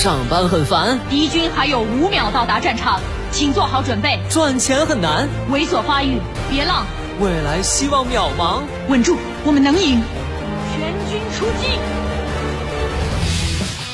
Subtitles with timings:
[0.00, 3.00] 上班很烦，敌军还有五秒到达战场，
[3.32, 4.16] 请做好准备。
[4.30, 6.86] 赚钱很难，猥琐发育，别浪。
[7.18, 10.00] 未来希望渺茫，稳住，我们能赢。
[10.70, 11.80] 全军出击！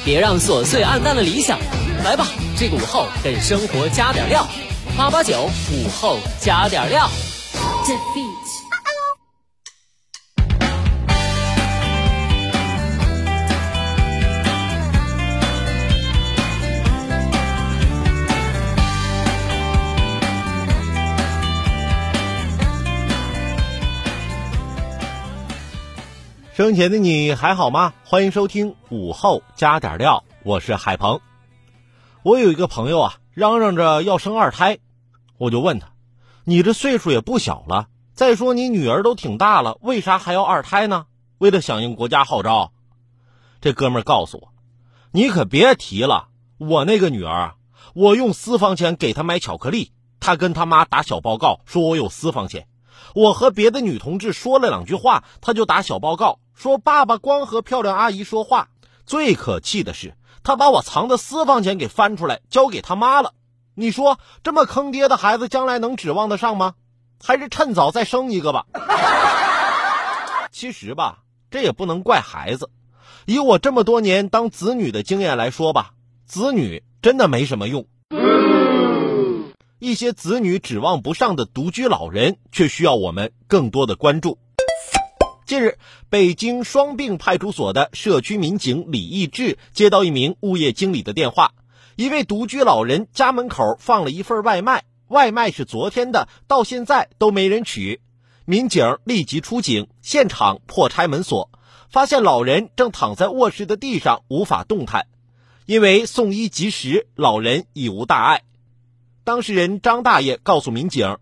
[0.05, 1.59] 别让琐碎暗淡了理想。
[2.05, 2.27] 来吧，
[2.59, 4.47] 这个午后给生活加点料。
[4.99, 7.09] 八八九午后加点料。
[26.55, 27.95] 生前的你还好吗？
[28.05, 31.21] 欢迎收听午后加点料，我是海鹏。
[32.23, 34.79] 我有一个朋友啊，嚷嚷着要生二胎，
[35.37, 35.89] 我就问他
[36.47, 41.07] ：“你这岁数也不小了，再说你女儿都挺大了，为啥还要二胎呢？”
[41.39, 42.73] 为了响应国家号召，
[43.61, 44.55] 这哥们儿告诉我
[45.11, 47.57] ：“你可别提了，我那个女儿，
[47.95, 52.69] 我用私房钱给她买巧克力，她跟她妈打小报告说我有私房钱。
[53.15, 58.69] 我和别的女同志说了两句话，她就打小报告。”说爸爸光和漂亮阿姨说话，
[59.05, 60.15] 最可气的是
[60.45, 63.33] 他把我藏的私房钱给翻出来交给他妈了。
[63.75, 66.75] 你说这么坑爹的孩子将来能指望得上吗？
[67.21, 68.67] 还是趁早再生一个吧。
[70.53, 72.71] 其实吧，这也不能怪孩子。
[73.27, 75.91] 以我这么多年当子女的经验来说吧，
[76.25, 77.85] 子女真的没什么用。
[79.81, 84.39] 一些子女指望不上的独居老人，却需要我们更多的关注。
[85.47, 91.53] 近日，北京双并派出所的社区民警李义志接到一名物业经理的电话，
[91.97, 98.01] 一位独居老人家门口放了一份外卖，外卖是昨天的，到现在都没人取。
[98.47, 101.51] 民警立即出警，现场破拆门锁，
[101.91, 105.09] 发现老人正躺在卧室的地上无法动弹，
[105.67, 108.43] 因为送医及时，老人已无大碍。
[109.25, 111.17] 当事人张大爷告诉民警，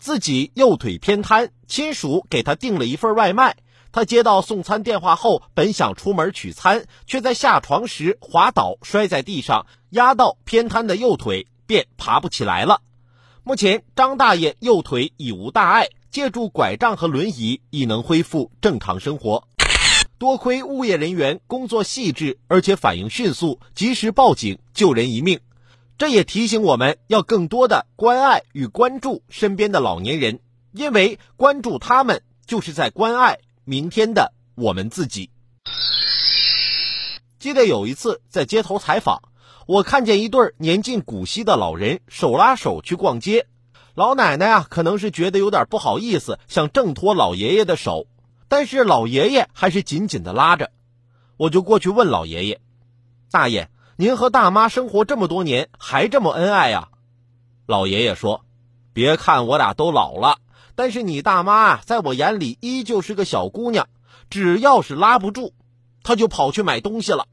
[0.00, 3.56] 自己右腿偏瘫，亲属给他订了一份外卖。
[3.92, 12.80] 他接到送餐电话后，本想出门取餐，却在下床时滑倒，摔在地上，压到偏瘫的右腿，便爬不起来了。
[13.44, 19.46] 目前，张大爷右腿已无大碍，借助拐杖和轮椅已能恢复正常生活。
[20.18, 25.38] 多亏物业人员工作细致，而且反应迅速，及时报警救人一命。
[25.96, 30.40] 这也提醒我们要更多的关爱与关注身边的老年人，
[30.72, 33.38] 因为关注他们就是在关爱。
[33.64, 35.30] 明天的我们自己。
[37.38, 39.22] 记得有一次在街头采访，
[39.66, 43.46] 我看见一对年近古稀的老人手拉手去逛街。
[43.94, 48.06] 老奶奶啊，可能是觉得有点不好意思，想挣脱老爷爷的手，
[48.48, 50.72] 但是老爷爷还是紧紧的拉着。
[51.36, 52.60] 我就过去问老爷爷
[53.30, 56.88] ：“大爷，您和大妈生活这么多年，还这么恩爱呀？”
[57.66, 58.44] 老爷爷说
[58.92, 60.38] ：“别看我俩都老了。”
[60.76, 63.86] 但是你大妈，在我眼里依旧是个小姑娘，
[64.28, 65.52] 只要是拉不住，
[66.02, 67.26] 她就跑去买东西了。